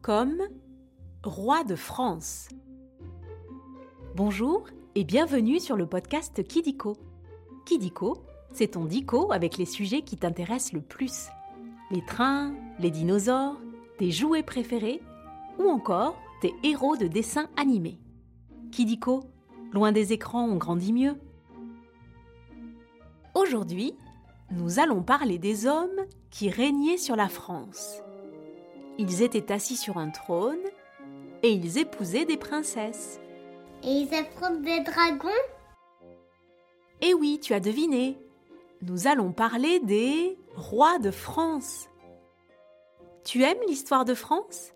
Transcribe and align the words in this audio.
Comme 0.00 0.40
Roi 1.22 1.64
de 1.64 1.74
France. 1.74 2.48
Bonjour 4.14 4.64
et 4.94 5.04
bienvenue 5.04 5.60
sur 5.60 5.76
le 5.76 5.86
podcast 5.86 6.42
Kidiko. 6.46 6.96
Kidiko, 7.66 8.24
c'est 8.54 8.68
ton 8.68 8.86
dico 8.86 9.32
avec 9.32 9.58
les 9.58 9.66
sujets 9.66 10.00
qui 10.00 10.16
t'intéressent 10.16 10.72
le 10.72 10.80
plus. 10.80 11.28
Les 11.90 12.02
trains, 12.02 12.54
les 12.78 12.90
dinosaures, 12.90 13.60
tes 13.98 14.10
jouets 14.10 14.42
préférés 14.42 15.02
ou 15.58 15.68
encore 15.68 16.16
tes 16.40 16.54
héros 16.62 16.96
de 16.96 17.06
dessins 17.06 17.50
animés. 17.58 17.98
Kidiko, 18.72 19.24
loin 19.72 19.92
des 19.92 20.14
écrans, 20.14 20.46
on 20.48 20.56
grandit 20.56 20.94
mieux. 20.94 21.16
Aujourd'hui, 23.34 23.94
nous 24.50 24.78
allons 24.78 25.02
parler 25.02 25.36
des 25.36 25.66
hommes 25.66 26.06
qui 26.30 26.48
régnaient 26.48 26.96
sur 26.96 27.14
la 27.14 27.28
France. 27.28 28.03
Ils 28.98 29.22
étaient 29.22 29.52
assis 29.52 29.76
sur 29.76 29.98
un 29.98 30.10
trône 30.10 30.64
et 31.42 31.50
ils 31.50 31.78
épousaient 31.78 32.24
des 32.24 32.36
princesses. 32.36 33.20
Et 33.82 33.90
ils 33.90 34.14
affrontent 34.14 34.60
des 34.60 34.80
dragons? 34.80 35.28
Eh 37.00 37.12
oui, 37.12 37.40
tu 37.42 37.52
as 37.54 37.60
deviné. 37.60 38.16
Nous 38.82 39.06
allons 39.06 39.32
parler 39.32 39.80
des 39.80 40.38
rois 40.54 40.98
de 40.98 41.10
France. 41.10 41.88
Tu 43.24 43.42
aimes 43.42 43.58
l'histoire 43.66 44.04
de 44.04 44.14
France? 44.14 44.72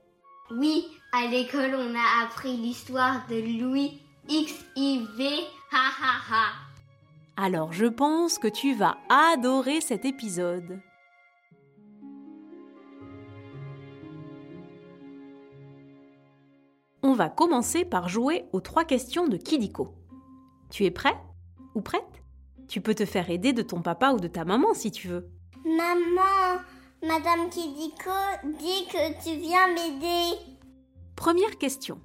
Oui, 0.50 0.86
à 1.12 1.26
l'école 1.26 1.74
on 1.74 1.94
a 1.94 2.24
appris 2.24 2.56
l'histoire 2.56 3.26
de 3.28 3.36
Louis 3.36 4.00
XIV. 4.26 5.46
Ha 5.70 5.90
ha 6.00 6.20
ha. 6.30 6.44
Alors 7.36 7.72
je 7.72 7.86
pense 7.86 8.38
que 8.38 8.48
tu 8.48 8.74
vas 8.74 8.96
adorer 9.08 9.80
cet 9.80 10.04
épisode. 10.04 10.80
Va 17.18 17.28
commencer 17.28 17.84
par 17.84 18.08
jouer 18.08 18.44
aux 18.52 18.60
trois 18.60 18.84
questions 18.84 19.26
de 19.26 19.36
Kidiko. 19.36 19.92
Tu 20.70 20.84
es 20.84 20.92
prêt 20.92 21.16
ou 21.74 21.80
prête? 21.80 22.22
Tu 22.68 22.80
peux 22.80 22.94
te 22.94 23.04
faire 23.04 23.28
aider 23.28 23.52
de 23.52 23.62
ton 23.62 23.82
papa 23.82 24.12
ou 24.12 24.20
de 24.20 24.28
ta 24.28 24.44
maman 24.44 24.72
si 24.72 24.92
tu 24.92 25.08
veux. 25.08 25.28
Maman, 25.64 26.62
Madame 27.02 27.50
Kidiko 27.50 28.10
dit 28.44 28.86
que 28.86 29.22
tu 29.22 29.36
viens 29.36 29.66
m'aider. 29.74 30.36
Première 31.16 31.58
question. 31.58 32.00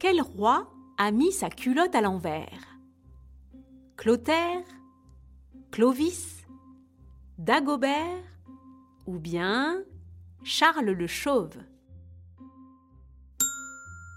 Quel 0.00 0.20
roi 0.20 0.68
a 0.98 1.12
mis 1.12 1.30
sa 1.30 1.50
culotte 1.50 1.94
à 1.94 2.00
l'envers? 2.00 2.78
Clotaire 3.96 4.64
Clovis 5.70 6.44
Dagobert 7.38 8.24
Ou 9.06 9.20
bien 9.20 9.82
Charles 10.42 10.90
le 10.90 11.06
Chauve? 11.06 11.58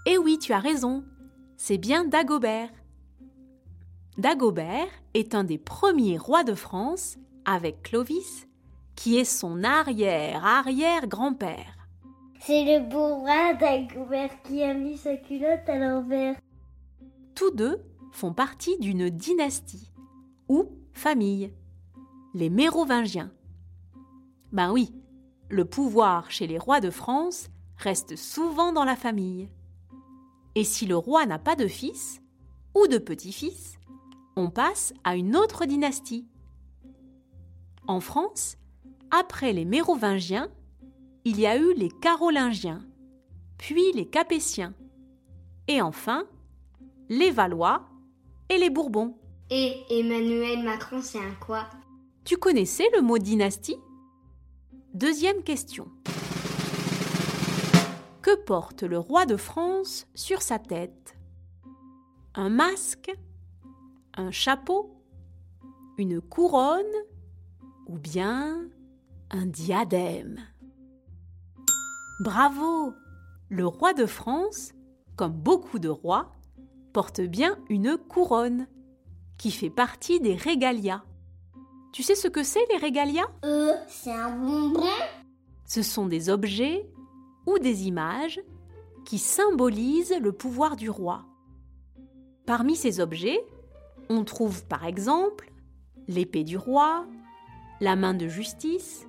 Eh 0.08 0.18
oui, 0.18 0.38
tu 0.38 0.52
as 0.52 0.60
raison, 0.60 1.02
c'est 1.56 1.78
bien 1.78 2.04
Dagobert. 2.04 2.70
Dagobert 4.16 4.86
est 5.14 5.34
un 5.34 5.42
des 5.42 5.58
premiers 5.58 6.16
rois 6.16 6.44
de 6.44 6.54
France 6.54 7.18
avec 7.44 7.82
Clovis, 7.82 8.46
qui 8.94 9.18
est 9.18 9.24
son 9.24 9.64
arrière-arrière-grand-père. 9.64 11.88
C'est 12.38 12.64
le 12.64 12.88
beau 12.88 13.16
roi 13.16 13.54
Dagobert 13.54 14.40
qui 14.42 14.62
a 14.62 14.74
mis 14.74 14.96
sa 14.96 15.16
culotte 15.16 15.68
à 15.68 15.76
l'envers. 15.76 16.36
Tous 17.34 17.50
deux 17.50 17.82
font 18.12 18.32
partie 18.32 18.78
d'une 18.78 19.10
dynastie 19.10 19.90
ou 20.48 20.66
famille, 20.92 21.52
les 22.32 22.48
Mérovingiens. 22.48 23.32
Ben 24.52 24.70
oui, 24.70 24.94
le 25.48 25.64
pouvoir 25.64 26.30
chez 26.30 26.46
les 26.46 26.58
rois 26.58 26.78
de 26.78 26.90
France 26.90 27.50
reste 27.76 28.14
souvent 28.14 28.72
dans 28.72 28.84
la 28.84 28.94
famille. 28.94 29.48
Et 30.56 30.64
si 30.64 30.86
le 30.86 30.96
roi 30.96 31.26
n'a 31.26 31.38
pas 31.38 31.54
de 31.54 31.68
fils 31.68 32.22
ou 32.74 32.88
de 32.88 32.96
petit-fils, 32.96 33.74
on 34.36 34.48
passe 34.48 34.94
à 35.04 35.14
une 35.14 35.36
autre 35.36 35.66
dynastie. 35.66 36.26
En 37.86 38.00
France, 38.00 38.56
après 39.10 39.52
les 39.52 39.66
Mérovingiens, 39.66 40.48
il 41.26 41.38
y 41.38 41.46
a 41.46 41.58
eu 41.58 41.74
les 41.74 41.90
Carolingiens, 41.90 42.82
puis 43.58 43.92
les 43.92 44.06
Capétiens, 44.06 44.74
et 45.68 45.82
enfin 45.82 46.24
les 47.10 47.30
Valois 47.30 47.86
et 48.48 48.56
les 48.56 48.70
Bourbons. 48.70 49.14
Et 49.50 49.74
Emmanuel 49.90 50.64
Macron, 50.64 51.02
c'est 51.02 51.18
un 51.18 51.34
quoi? 51.34 51.68
Tu 52.24 52.38
connaissais 52.38 52.88
le 52.94 53.02
mot 53.02 53.18
dynastie? 53.18 53.76
Deuxième 54.94 55.42
question. 55.42 55.88
Que 58.26 58.34
porte 58.34 58.82
le 58.82 58.98
roi 58.98 59.24
de 59.24 59.36
France 59.36 60.08
sur 60.16 60.42
sa 60.42 60.58
tête. 60.58 61.16
Un 62.34 62.48
masque 62.48 63.16
Un 64.14 64.32
chapeau 64.32 65.00
Une 65.96 66.20
couronne 66.20 66.82
Ou 67.86 67.98
bien 67.98 68.68
un 69.30 69.46
diadème. 69.46 70.40
Bravo! 72.18 72.94
Le 73.48 73.64
roi 73.64 73.94
de 73.94 74.06
France, 74.06 74.72
comme 75.14 75.34
beaucoup 75.34 75.78
de 75.78 75.88
rois, 75.88 76.32
porte 76.92 77.20
bien 77.20 77.56
une 77.68 77.96
couronne, 77.96 78.66
qui 79.38 79.52
fait 79.52 79.70
partie 79.70 80.18
des 80.18 80.34
régalias. 80.34 81.04
Tu 81.92 82.02
sais 82.02 82.16
ce 82.16 82.26
que 82.26 82.42
c'est 82.42 82.66
les 82.72 82.78
régalias? 82.78 83.28
Euh, 83.44 83.74
c'est 83.86 84.12
un 84.12 84.36
bonbon. 84.36 84.82
Ce 85.64 85.82
sont 85.82 86.06
des 86.06 86.28
objets 86.28 86.90
ou 87.46 87.58
des 87.58 87.86
images 87.86 88.40
qui 89.04 89.18
symbolisent 89.18 90.16
le 90.20 90.32
pouvoir 90.32 90.76
du 90.76 90.90
roi. 90.90 91.24
Parmi 92.44 92.76
ces 92.76 93.00
objets, 93.00 93.40
on 94.08 94.24
trouve 94.24 94.64
par 94.64 94.84
exemple 94.84 95.52
l'épée 96.08 96.44
du 96.44 96.56
roi, 96.56 97.06
la 97.80 97.96
main 97.96 98.14
de 98.14 98.28
justice 98.28 99.06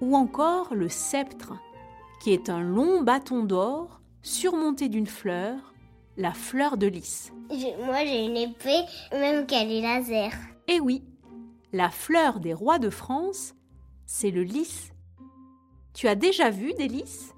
ou 0.00 0.16
encore 0.16 0.74
le 0.74 0.88
sceptre, 0.88 1.54
qui 2.20 2.32
est 2.32 2.48
un 2.48 2.60
long 2.60 3.02
bâton 3.02 3.44
d'or 3.44 4.00
surmonté 4.22 4.88
d'une 4.88 5.06
fleur 5.06 5.74
la 6.16 6.32
fleur 6.32 6.76
de 6.76 6.86
lys. 6.86 7.32
Moi 7.48 8.04
j'ai 8.04 8.24
une 8.24 8.36
épée, 8.36 8.82
même 9.12 9.46
qu'elle 9.46 9.70
est 9.70 9.80
laser. 9.80 10.32
Eh 10.68 10.80
oui, 10.80 11.02
la 11.72 11.90
fleur 11.90 12.40
des 12.40 12.54
rois 12.54 12.78
de 12.78 12.90
France, 12.90 13.54
c'est 14.06 14.30
le 14.30 14.42
lys. 14.42 14.92
Tu 15.92 16.08
as 16.08 16.14
déjà 16.14 16.50
vu 16.50 16.72
des 16.74 16.88
lys? 16.88 17.33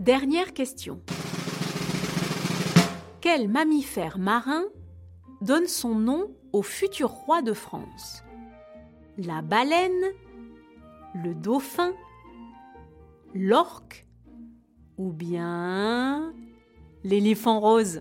Dernière 0.00 0.54
question. 0.54 1.02
Quel 3.20 3.50
mammifère 3.50 4.16
marin 4.16 4.64
donne 5.42 5.66
son 5.66 5.94
nom 5.94 6.34
au 6.54 6.62
futur 6.62 7.10
roi 7.10 7.42
de 7.42 7.52
France? 7.52 8.22
La 9.18 9.42
baleine 9.42 10.14
Le 11.22 11.34
dauphin 11.34 11.92
L'orque 13.34 14.06
Ou 14.96 15.12
bien 15.12 16.32
l'éléphant 17.04 17.60
rose? 17.60 18.00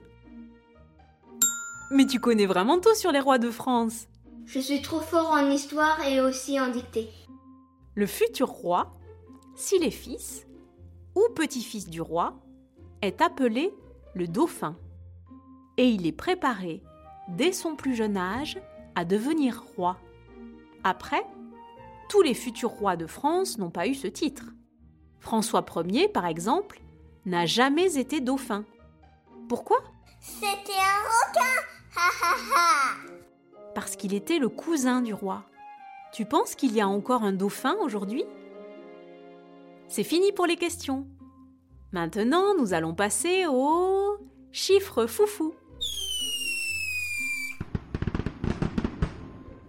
Mais 1.92 2.06
tu 2.06 2.22
connais 2.22 2.46
vraiment 2.46 2.80
tout 2.80 2.96
sur 2.96 3.12
les 3.12 3.20
rois 3.20 3.40
de 3.40 3.52
France. 3.52 4.08
Je 4.46 4.60
suis 4.60 4.82
trop 4.82 5.02
fort 5.02 5.32
en 5.32 5.52
histoire 5.52 6.02
et 6.08 6.22
aussi 6.22 6.62
en 6.62 6.70
dictée. 6.70 7.10
Le 7.96 8.06
futur 8.06 8.48
roi, 8.48 8.98
s'il 9.58 9.84
est 9.84 9.92
fils 9.92 10.46
ou 11.20 11.34
petit-fils 11.34 11.90
du 11.90 12.02
roi, 12.02 12.40
est 13.02 13.22
appelé 13.22 13.74
le 14.16 14.28
dauphin. 14.28 14.78
Et 15.78 15.90
il 15.90 16.08
est 16.08 16.14
préparé, 16.14 16.82
dès 17.28 17.52
son 17.52 17.76
plus 17.76 17.96
jeune 17.96 18.18
âge, 18.18 18.60
à 18.96 19.06
devenir 19.06 19.64
roi. 19.76 19.98
Après, 20.84 21.26
tous 22.10 22.22
les 22.22 22.34
futurs 22.34 22.72
rois 22.72 22.96
de 22.96 23.06
France 23.06 23.58
n'ont 23.58 23.70
pas 23.70 23.88
eu 23.88 23.96
ce 23.96 24.08
titre. 24.08 24.46
François 25.20 25.66
Ier, 25.86 26.08
par 26.08 26.26
exemple, 26.26 26.82
n'a 27.26 27.46
jamais 27.46 27.98
été 27.98 28.22
dauphin. 28.22 28.64
Pourquoi? 29.48 29.78
C'était 30.20 30.74
un 30.74 31.32
requin 31.32 31.60
Parce 33.76 33.96
qu'il 33.96 34.14
était 34.14 34.40
le 34.40 34.50
cousin 34.50 35.02
du 35.02 35.14
roi. 35.14 35.44
Tu 36.14 36.26
penses 36.26 36.56
qu'il 36.56 36.74
y 36.74 36.82
a 36.82 36.88
encore 36.88 37.24
un 37.24 37.34
dauphin 37.34 37.76
aujourd'hui? 37.82 38.24
C'est 39.90 40.04
fini 40.04 40.32
pour 40.32 40.46
les 40.46 40.56
questions. 40.56 41.08
Maintenant, 41.94 42.54
nous 42.56 42.76
allons 42.76 42.94
passer 42.94 43.48
au 43.48 44.20
chiffre 44.52 45.08
foufou. 45.08 45.56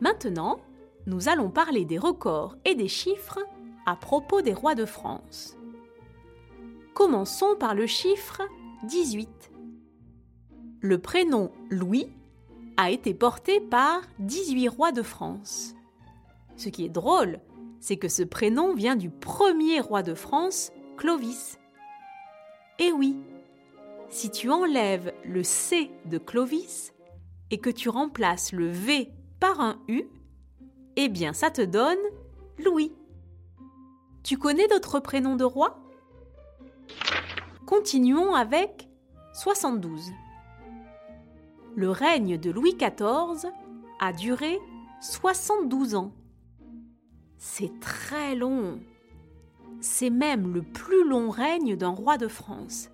Maintenant, 0.03 0.61
nous 1.07 1.31
allons 1.31 1.49
parler 1.49 1.87
des 1.87 1.97
records 1.97 2.55
et 2.67 2.75
des 2.75 2.87
chiffres 2.87 3.39
à 3.87 3.97
propos 3.97 4.43
des 4.43 4.53
rois 4.53 4.75
de 4.75 4.85
France. 4.85 5.57
Commençons 6.93 7.57
par 7.59 7.75
le 7.75 7.87
chiffre 7.87 8.43
18. 8.85 9.51
Le 10.83 10.99
prénom 10.99 11.51
Louis 11.71 12.11
a 12.77 12.91
été 12.91 13.15
porté 13.15 13.59
par 13.59 14.03
18 14.19 14.69
rois 14.69 14.93
de 14.93 15.03
France. 15.03 15.75
Ce 16.57 16.69
qui 16.69 16.85
est 16.85 16.91
drôle, 16.91 17.41
c'est 17.81 17.97
que 17.97 18.09
ce 18.09 18.23
prénom 18.23 18.75
vient 18.75 18.97
du 18.97 19.11
premier 19.11 19.81
roi 19.81 20.03
de 20.03 20.15
France, 20.15 20.71
Clovis. 20.97 21.59
Eh 22.79 22.93
oui, 22.93 23.19
si 24.11 24.31
tu 24.31 24.51
enlèves 24.51 25.13
le 25.25 25.43
C 25.43 25.91
de 26.05 26.19
Clovis 26.19 26.93
et 27.51 27.59
que 27.59 27.71
tu 27.71 27.89
remplaces 27.89 28.53
le 28.53 28.69
V 28.69 29.11
par 29.41 29.61
un 29.61 29.79
U, 29.89 30.05
eh 30.97 31.09
bien 31.09 31.33
ça 31.33 31.51
te 31.51 31.63
donne 31.63 31.99
Louis. 32.59 32.93
Tu 34.23 34.37
connais 34.37 34.69
d'autres 34.69 35.01
prénoms 35.01 35.37
de 35.37 35.45
rois 35.45 35.79
Continuons 37.67 38.35
avec 38.35 38.89
72. 39.33 40.11
Le 41.77 41.91
règne 41.91 42.37
de 42.37 42.51
Louis 42.51 42.75
XIV 42.75 43.51
a 44.01 44.13
duré 44.13 44.59
72 45.01 45.95
ans. 45.95 46.13
C'est 47.43 47.81
très 47.81 48.35
long. 48.35 48.81
C'est 49.81 50.11
même 50.11 50.53
le 50.53 50.61
plus 50.61 51.09
long 51.09 51.31
règne 51.31 51.75
d'un 51.75 51.89
roi 51.89 52.19
de 52.19 52.29
France. 52.29 52.91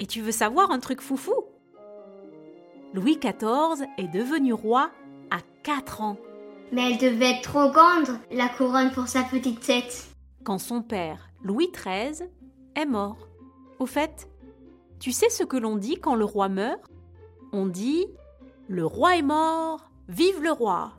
Et 0.00 0.06
tu 0.06 0.20
veux 0.20 0.32
savoir 0.32 0.72
un 0.72 0.80
truc 0.80 1.00
foufou? 1.00 1.44
Louis 2.92 3.18
XIV 3.18 3.86
est 3.98 4.08
devenu 4.12 4.52
roi 4.52 4.90
à 5.30 5.38
4 5.62 6.00
ans. 6.00 6.16
Mais 6.72 6.90
elle 6.90 6.98
devait 6.98 7.30
être 7.30 7.42
trop 7.42 7.70
grande, 7.70 8.18
la 8.32 8.48
couronne 8.48 8.90
pour 8.90 9.06
sa 9.06 9.22
petite 9.22 9.60
tête. 9.60 10.08
Quand 10.42 10.58
son 10.58 10.82
père, 10.82 11.30
Louis 11.44 11.70
XIII, 11.72 12.28
est 12.74 12.86
mort. 12.86 13.28
Au 13.78 13.86
fait, 13.86 14.28
tu 14.98 15.12
sais 15.12 15.30
ce 15.30 15.44
que 15.44 15.56
l'on 15.56 15.76
dit 15.76 16.00
quand 16.00 16.16
le 16.16 16.24
roi 16.24 16.48
meurt? 16.48 16.80
On 17.52 17.66
dit 17.66 18.08
Le 18.66 18.84
roi 18.84 19.16
est 19.16 19.22
mort, 19.22 19.88
vive 20.08 20.42
le 20.42 20.50
roi. 20.50 20.94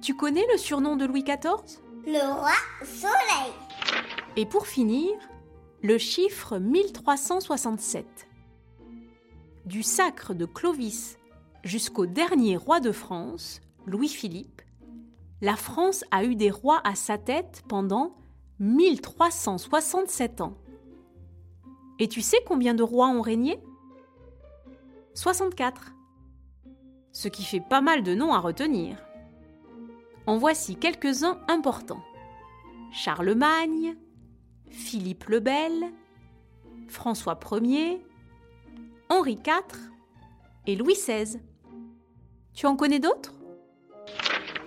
Tu 0.00 0.14
connais 0.14 0.46
le 0.50 0.56
surnom 0.56 0.96
de 0.96 1.04
Louis 1.04 1.22
XIV 1.22 1.78
Le 2.06 2.32
roi 2.32 2.52
soleil. 2.84 3.52
Et 4.36 4.46
pour 4.46 4.66
finir, 4.66 5.10
le 5.82 5.98
chiffre 5.98 6.58
1367. 6.58 8.06
Du 9.66 9.82
sacre 9.82 10.32
de 10.32 10.46
Clovis 10.46 11.18
jusqu'au 11.64 12.06
dernier 12.06 12.56
roi 12.56 12.80
de 12.80 12.92
France, 12.92 13.60
Louis-Philippe, 13.84 14.62
la 15.42 15.56
France 15.56 16.04
a 16.10 16.24
eu 16.24 16.34
des 16.34 16.50
rois 16.50 16.80
à 16.84 16.94
sa 16.94 17.18
tête 17.18 17.62
pendant 17.68 18.16
1367 18.58 20.40
ans. 20.40 20.56
Et 21.98 22.08
tu 22.08 22.22
sais 22.22 22.40
combien 22.46 22.72
de 22.72 22.82
rois 22.82 23.08
ont 23.08 23.20
régné? 23.20 23.62
64. 25.12 25.92
Ce 27.12 27.28
qui 27.28 27.42
fait 27.42 27.60
pas 27.60 27.82
mal 27.82 28.02
de 28.02 28.14
noms 28.14 28.32
à 28.32 28.38
retenir. 28.38 28.96
En 30.30 30.38
voici 30.38 30.76
quelques-uns 30.76 31.40
importants. 31.48 32.04
Charlemagne, 32.92 33.96
Philippe 34.68 35.24
le 35.24 35.40
Bel, 35.40 35.90
François 36.86 37.36
Ier, 37.60 38.00
Henri 39.08 39.32
IV 39.44 39.90
et 40.68 40.76
Louis 40.76 40.94
XVI. 40.94 41.40
Tu 42.54 42.66
en 42.66 42.76
connais 42.76 43.00
d'autres? 43.00 43.34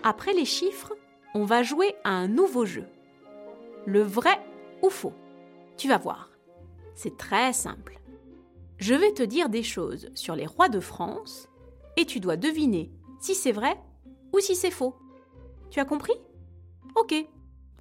Après 0.04 0.34
les 0.34 0.44
chiffres, 0.44 0.98
on 1.34 1.46
va 1.46 1.64
jouer 1.64 1.96
à 2.04 2.10
un 2.10 2.28
nouveau 2.28 2.66
jeu. 2.66 2.86
Le 3.86 4.02
vrai 4.02 4.46
ou 4.82 4.90
faux? 4.90 5.14
Tu 5.78 5.88
vas 5.88 5.98
voir. 5.98 6.30
C'est 6.94 7.16
très 7.16 7.54
simple. 7.54 8.02
Je 8.80 8.96
vais 8.96 9.14
te 9.14 9.24
dire 9.24 9.48
des 9.48 9.64
choses 9.64 10.12
sur 10.14 10.36
les 10.36 10.46
rois 10.46 10.68
de 10.68 10.82
France 10.82 11.48
et 11.96 12.06
tu 12.06 12.20
dois 12.20 12.36
deviner 12.36 12.92
si 13.22 13.34
c'est 13.34 13.54
vrai 13.54 13.82
ou 14.34 14.42
si 14.42 14.58
c'est 14.58 14.70
faux. 14.70 14.98
Tu 15.74 15.80
as 15.80 15.86
compris? 15.86 16.14
Ok, 16.96 17.16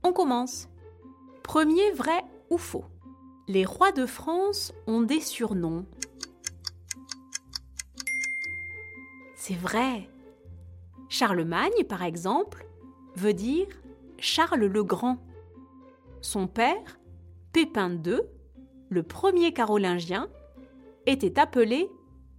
on 0.03 0.15
commence. 0.15 0.71
Premier 1.43 1.91
vrai 1.91 2.25
ou 2.49 2.57
faux? 2.57 2.87
Les 3.49 3.67
rois 3.67 3.93
de 3.93 4.07
France 4.07 4.73
ont 4.87 5.03
des 5.03 5.21
surnoms. 5.21 5.85
C'est 9.37 9.57
vrai. 9.57 10.09
Charlemagne, 11.11 11.85
par 11.87 12.03
exemple, 12.03 12.67
veut 13.15 13.35
dire 13.35 13.67
Charles 14.17 14.65
le 14.65 14.85
Grand. 14.85 15.19
Son 16.23 16.47
père, 16.47 16.99
Pépin 17.53 17.91
II, 17.91 18.23
le 18.89 19.03
premier 19.03 19.53
carolingien, 19.53 20.31
était 21.05 21.39
appelé 21.39 21.91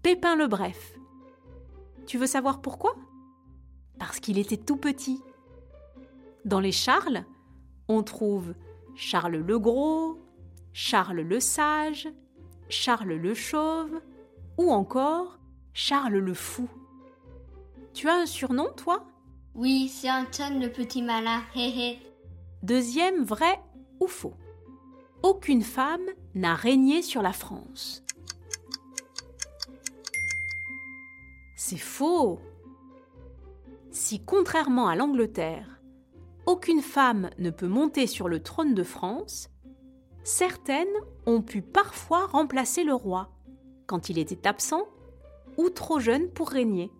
Pépin 0.01 0.35
le 0.35 0.47
Bref. 0.47 0.97
Tu 2.07 2.17
veux 2.17 2.25
savoir 2.25 2.59
pourquoi? 2.59 2.95
Parce 3.99 4.19
qu'il 4.19 4.39
était 4.39 4.57
tout 4.57 4.77
petit. 4.77 5.21
Dans 6.45 6.59
les 6.59 6.71
Charles, 6.71 7.23
on 7.87 8.03
trouve 8.03 8.53
Charles 8.95 9.37
le 9.37 9.59
Gros, 9.59 10.17
Charles 10.73 11.21
le 11.21 11.39
Sage, 11.39 12.09
Charles 12.67 13.13
le 13.13 13.33
Chauve 13.33 14.01
ou 14.57 14.71
encore 14.71 15.39
Charles 15.73 16.17
le 16.17 16.33
Fou. 16.33 16.69
Tu 17.93 18.09
as 18.09 18.15
un 18.15 18.25
surnom, 18.25 18.67
toi? 18.75 19.05
Oui, 19.55 19.87
c'est 19.87 20.11
Anton 20.11 20.59
le 20.59 20.69
petit 20.69 21.01
malin, 21.01 21.41
hé 21.55 21.99
Deuxième 22.61 23.23
vrai 23.23 23.61
ou 23.99 24.07
faux 24.07 24.33
Aucune 25.21 25.61
femme 25.61 26.09
n'a 26.35 26.55
régné 26.55 27.01
sur 27.01 27.21
la 27.21 27.33
France. 27.33 28.03
C'est 31.55 31.77
faux. 31.77 32.41
Si 33.91 34.19
contrairement 34.25 34.87
à 34.87 34.95
l'Angleterre, 34.95 35.72
aucune 36.45 36.81
femme 36.81 37.29
ne 37.37 37.49
peut 37.49 37.67
monter 37.67 38.07
sur 38.07 38.27
le 38.27 38.41
trône 38.41 38.73
de 38.73 38.83
France, 38.83 39.49
certaines 40.23 40.87
ont 41.25 41.41
pu 41.41 41.61
parfois 41.61 42.27
remplacer 42.27 42.83
le 42.83 42.93
roi 42.93 43.29
quand 43.87 44.09
il 44.09 44.17
était 44.17 44.47
absent 44.47 44.87
ou 45.57 45.69
trop 45.69 45.99
jeune 45.99 46.29
pour 46.29 46.49
régner. 46.49 46.91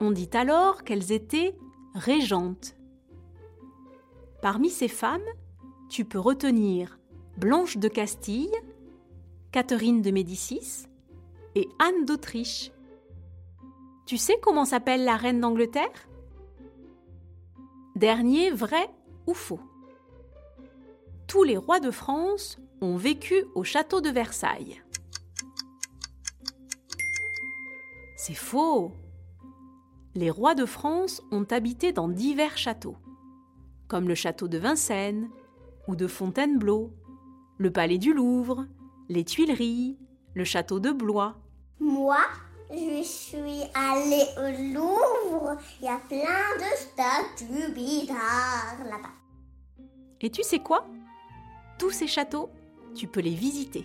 On 0.00 0.10
dit 0.10 0.30
alors 0.32 0.84
qu'elles 0.84 1.12
étaient 1.12 1.56
régentes. 1.94 2.76
Parmi 4.42 4.68
ces 4.68 4.88
femmes, 4.88 5.22
tu 5.88 6.04
peux 6.04 6.18
retenir 6.18 6.98
Blanche 7.36 7.78
de 7.78 7.88
Castille, 7.88 8.52
Catherine 9.52 10.02
de 10.02 10.10
Médicis 10.10 10.86
et 11.54 11.68
Anne 11.78 12.04
d'Autriche. 12.04 12.72
Tu 14.06 14.18
sais 14.18 14.38
comment 14.42 14.64
s'appelle 14.64 15.04
la 15.04 15.16
reine 15.16 15.40
d'Angleterre? 15.40 16.08
Dernier 17.96 18.50
vrai 18.50 18.90
ou 19.28 19.34
faux 19.34 19.60
Tous 21.28 21.44
les 21.44 21.56
rois 21.56 21.78
de 21.78 21.92
France 21.92 22.58
ont 22.80 22.96
vécu 22.96 23.44
au 23.54 23.62
château 23.62 24.00
de 24.00 24.10
Versailles. 24.10 24.82
C'est 28.16 28.34
faux. 28.34 28.90
Les 30.16 30.28
rois 30.28 30.56
de 30.56 30.66
France 30.66 31.22
ont 31.30 31.44
habité 31.44 31.92
dans 31.92 32.08
divers 32.08 32.58
châteaux, 32.58 32.96
comme 33.86 34.08
le 34.08 34.16
château 34.16 34.48
de 34.48 34.58
Vincennes 34.58 35.30
ou 35.86 35.94
de 35.94 36.08
Fontainebleau, 36.08 36.90
le 37.58 37.70
palais 37.70 37.98
du 37.98 38.12
Louvre, 38.12 38.66
les 39.08 39.24
Tuileries, 39.24 39.96
le 40.34 40.42
château 40.42 40.80
de 40.80 40.90
Blois. 40.90 41.38
Moi, 41.78 42.18
je 42.70 43.02
suis 43.02 43.62
allée 43.74 44.26
au 44.38 44.74
Louvre. 44.74 45.56
Il 45.80 45.86
y 45.86 45.88
a 45.88 45.98
plein 46.08 46.56
de 46.58 46.76
statues 46.76 47.72
bizarres 47.72 48.84
là-bas. 48.84 49.14
Et 50.20 50.30
tu 50.30 50.42
sais 50.42 50.60
quoi? 50.60 50.86
Tous 51.78 51.90
ces 51.90 52.06
châteaux, 52.06 52.50
tu 52.94 53.06
peux 53.06 53.20
les 53.20 53.34
visiter. 53.34 53.84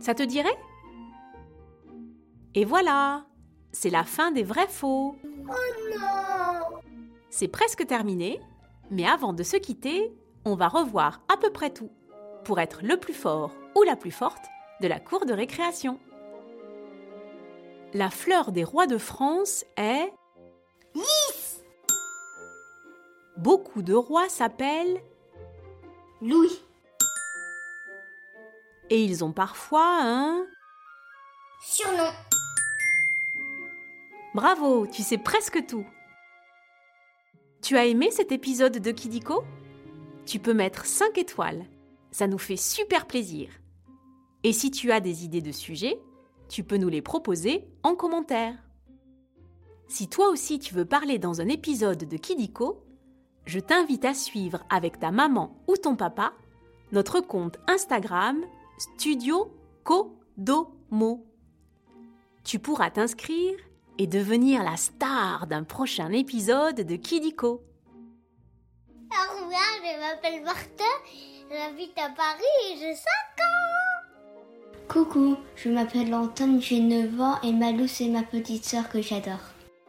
Ça 0.00 0.14
te 0.14 0.22
dirait? 0.22 0.58
Et 2.54 2.64
voilà 2.64 3.26
C'est 3.70 3.90
la 3.90 4.04
fin 4.04 4.32
des 4.32 4.42
vrais 4.42 4.66
faux. 4.66 5.16
Oh 5.24 5.96
non 5.96 6.80
C'est 7.28 7.48
presque 7.48 7.86
terminé, 7.86 8.40
mais 8.90 9.06
avant 9.06 9.32
de 9.32 9.42
se 9.42 9.56
quitter, 9.56 10.12
on 10.44 10.56
va 10.56 10.68
revoir 10.68 11.20
à 11.32 11.36
peu 11.36 11.50
près 11.52 11.70
tout 11.70 11.90
pour 12.44 12.58
être 12.58 12.80
le 12.82 12.96
plus 12.96 13.14
fort 13.14 13.52
ou 13.76 13.82
la 13.82 13.94
plus 13.94 14.10
forte 14.10 14.46
de 14.80 14.88
la 14.88 14.98
cour 14.98 15.26
de 15.26 15.32
récréation. 15.32 16.00
La 17.92 18.10
fleur 18.10 18.52
des 18.52 18.64
rois 18.64 18.86
de 18.86 18.98
France 18.98 19.64
est 19.76 20.12
Lys 20.94 21.64
Beaucoup 23.36 23.82
de 23.82 23.94
rois 23.94 24.28
s'appellent 24.28 25.02
Louis 26.20 26.60
et 28.90 29.02
ils 29.02 29.24
ont 29.24 29.32
parfois 29.32 30.02
un 30.02 30.46
Surnom 31.62 32.12
Bravo, 34.34 34.86
tu 34.86 35.02
sais 35.02 35.18
presque 35.18 35.64
tout. 35.66 35.86
Tu 37.62 37.76
as 37.76 37.86
aimé 37.86 38.10
cet 38.10 38.32
épisode 38.32 38.78
de 38.78 38.90
Kidiko 38.90 39.44
Tu 40.26 40.38
peux 40.38 40.54
mettre 40.54 40.86
5 40.86 41.18
étoiles. 41.18 41.66
Ça 42.10 42.26
nous 42.26 42.38
fait 42.38 42.56
super 42.56 43.06
plaisir. 43.06 43.50
Et 44.44 44.52
si 44.52 44.70
tu 44.70 44.92
as 44.92 45.00
des 45.00 45.24
idées 45.24 45.42
de 45.42 45.52
sujets, 45.52 46.00
tu 46.50 46.64
peux 46.64 46.76
nous 46.76 46.88
les 46.88 47.00
proposer 47.00 47.64
en 47.84 47.94
commentaire. 47.94 48.56
Si 49.88 50.08
toi 50.08 50.28
aussi 50.28 50.58
tu 50.58 50.74
veux 50.74 50.84
parler 50.84 51.18
dans 51.18 51.40
un 51.40 51.48
épisode 51.48 52.04
de 52.04 52.16
Kidiko, 52.16 52.84
je 53.46 53.60
t'invite 53.60 54.04
à 54.04 54.14
suivre 54.14 54.64
avec 54.68 54.98
ta 54.98 55.12
maman 55.12 55.56
ou 55.68 55.76
ton 55.76 55.96
papa 55.96 56.32
notre 56.92 57.20
compte 57.20 57.58
Instagram 57.68 58.44
Studio 58.78 59.56
Kodomo. 59.84 61.24
Tu 62.44 62.58
pourras 62.58 62.90
t'inscrire 62.90 63.56
et 63.98 64.08
devenir 64.08 64.64
la 64.64 64.76
star 64.76 65.46
d'un 65.46 65.62
prochain 65.62 66.10
épisode 66.10 66.80
de 66.80 66.96
Kidiko. 66.96 67.62
Au 69.12 69.38
revoir, 69.38 69.70
je 69.84 70.00
m'appelle 70.00 70.42
Martin, 70.42 70.84
j'habite 71.48 71.96
à 71.96 72.10
Paris 72.10 72.72
et 72.72 72.76
j'ai 72.76 72.94
5 72.94 73.04
ans. 73.44 73.89
Coucou, 74.90 75.36
je 75.54 75.68
m'appelle 75.68 76.12
Antoine, 76.12 76.60
j'ai 76.60 76.80
9 76.80 77.20
ans 77.20 77.38
et 77.44 77.52
Malou 77.52 77.86
c'est 77.86 78.08
ma 78.08 78.24
petite 78.24 78.64
sœur 78.64 78.88
que 78.88 79.00
j'adore. 79.00 79.38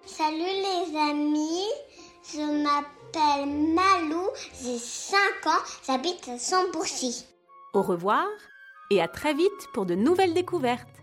Salut 0.06 0.38
les 0.38 0.96
amis, 0.96 1.66
je 2.32 2.62
m'appelle 2.62 3.50
Malou, 3.50 4.28
j'ai 4.62 4.78
5 4.78 5.18
ans, 5.48 5.64
j'habite 5.88 6.30
à 6.30 6.38
Sambourcy. 6.38 7.26
Au 7.74 7.82
revoir 7.82 8.28
et 8.92 9.02
à 9.02 9.08
très 9.08 9.34
vite 9.34 9.50
pour 9.74 9.88
de 9.88 9.96
nouvelles 9.96 10.36
découvertes. 10.36 11.01